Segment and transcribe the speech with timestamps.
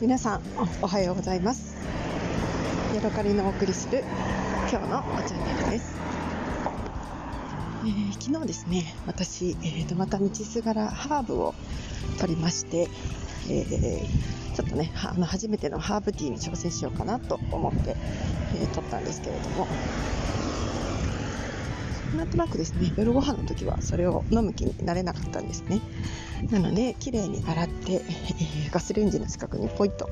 [0.00, 0.42] 皆さん
[0.80, 1.76] おはようございます。
[2.94, 4.02] ヤドカリのお送りする
[4.70, 5.94] 今日のチャンネルです、
[7.84, 11.54] えー、昨日ですね私、えーと、また道すがらハーブを
[12.18, 12.88] 取りまして、
[13.48, 17.94] えー、ちょっとねあの初めてのハーブティーに挑戦しようかなと思って、
[18.54, 19.68] えー、取ったんですけれども
[22.16, 22.92] なんとなくですね。
[22.96, 25.80] 夜ご飯の時はそれを飲む気になれなかったんですね。
[26.50, 30.08] なので綺麗に洗って、えー、ガスレンジの近くにポイッと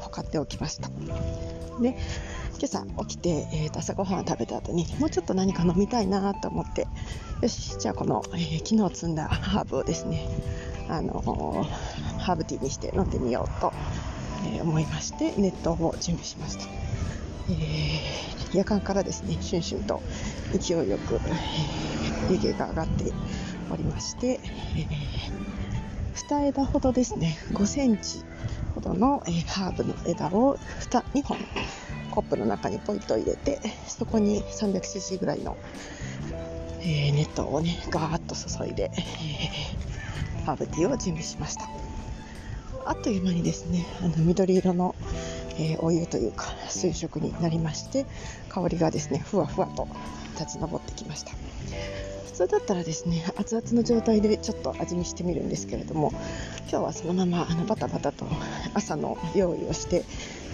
[0.00, 0.88] ほかっておきました。
[1.80, 1.96] で
[2.56, 6.86] 今朝起きて、えー、朝ごはんを食べた後にもうちょっと何か飲みたいなと思って。
[7.42, 10.28] よしじゃあこの、えー、昨日摘んだハーブをですね
[10.88, 13.72] あのー、ハーブティーにして飲んでみようと、
[14.46, 16.64] え思いまして熱湯を準備しました、
[17.50, 20.00] え夜間からですね、シュンシュンと
[20.52, 23.12] 勢いよく、え、湯気が上がって
[23.70, 24.40] おりまして、
[24.76, 28.22] えー、2枝ほどですね、5センチ
[28.74, 30.56] ほどの、えー、ハーブの枝を
[30.90, 31.36] 2, 2本
[32.12, 33.58] コップの中にポイッと入れて、
[33.88, 35.56] そこに 300cc ぐらいの、
[36.80, 41.68] えー、熱湯をね、ガーッと注いで、えー、ハーブティーを準備しました。
[42.86, 44.94] あっという間にですね、あの緑色の
[45.58, 48.06] えー、お湯というか水色になりまして
[48.48, 49.86] 香りがですねふわふわと
[50.38, 51.32] 立ち上ってきました
[52.26, 56.10] 普通だったらですね熱々の状態でちょっと味見してみるんですけれども
[56.70, 58.26] 今日はそのままあのバタバタと
[58.74, 60.04] 朝の用意をして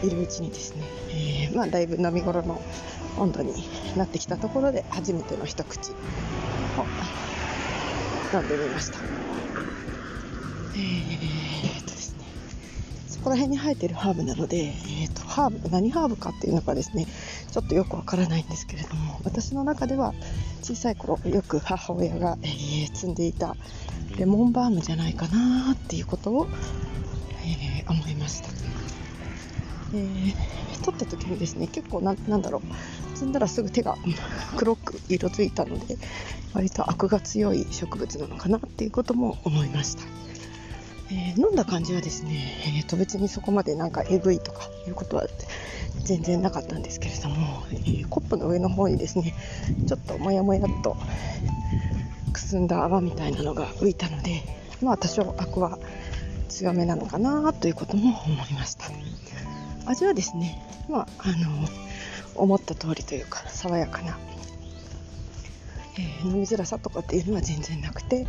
[0.05, 2.61] いるうちにですね、えー、まあ、だいぶ飲み頃の
[3.19, 3.55] 温度に
[3.97, 5.95] なってきたところで初めての一口を
[8.35, 8.99] 飲んでみました。
[10.75, 11.41] えー
[12.20, 12.20] こ
[13.21, 17.07] こら辺に生えてるハーブなので、えーと、ハーブ何ハーブかっていうのがですね
[17.51, 20.15] ちょっとよくわからないんですけれども私の中では
[20.63, 23.57] 小さい頃よく母親が、えー、積んでいた
[24.19, 26.49] レモンバームじゃないかなっていうことを、
[27.45, 28.49] えー、思いました、
[29.95, 33.97] えー、取った時にですね結構ななんだろう積んだらすぐ手が
[34.57, 35.97] 黒く色づいたので
[36.55, 40.03] 割とアクが強い植物なのかなっていうことも思いました。
[41.13, 45.27] えー、飲んだ感じはですね、えー、と別にそこまでなんかえぐいとかいうことは
[46.05, 49.35] 全然なかったんですけれども、えー、コップの上の方にですね
[49.87, 50.97] ちょっともやもやっと
[52.33, 54.43] くすんだ泡みたいなのが浮いたので
[54.83, 55.79] まあ多少アクは
[56.49, 58.87] 強めなのかなということも思いました。
[59.87, 61.69] 味はですねまああの
[62.35, 64.19] 思った通りというか爽やかな、
[65.99, 68.27] えー、飲みづらさとかっていうのは全然なくて、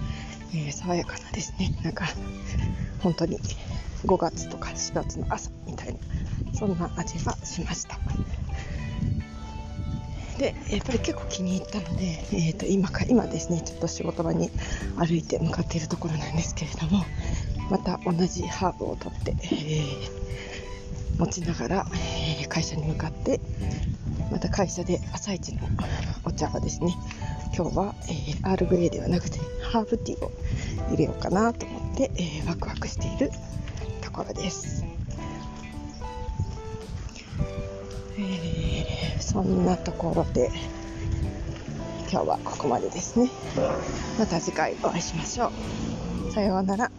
[0.54, 1.76] えー、爽やかなですね。
[1.84, 2.06] なんか
[3.02, 3.40] 本当に
[4.06, 6.00] 5月とか4月の朝みたいな
[6.54, 8.00] そんな味がしました。
[10.38, 14.50] でやっぱり結構気に入ったので、えー、と今か今ですねちょっと仕事場に
[14.98, 17.06] 歩いて向かっているところなんですけれども
[17.70, 20.22] また同じハーブを取って、えー、
[21.18, 23.40] 持ちながら、えー、会社に向かって
[24.32, 25.62] また会社で朝一の
[26.24, 26.94] お茶はですね
[27.56, 29.40] 今日は、えー、アールグレイではなくて
[29.72, 30.32] ハーブティーを
[30.90, 33.32] 入れようかなと思って、えー、ワクワクしている
[34.02, 34.86] ところです、
[38.18, 40.50] えー、そんなところで
[42.12, 43.30] 今日はここまでですね。
[44.20, 45.50] また次回お会いしましょ
[46.28, 46.32] う。
[46.34, 46.92] さようなら。